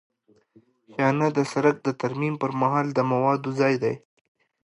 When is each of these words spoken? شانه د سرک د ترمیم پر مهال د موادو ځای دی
شانه 0.93 1.27
د 1.37 1.39
سرک 1.51 1.75
د 1.83 1.87
ترمیم 2.01 2.33
پر 2.41 2.51
مهال 2.61 2.87
د 2.93 2.99
موادو 3.11 3.49
ځای 3.59 3.75
دی 3.83 3.95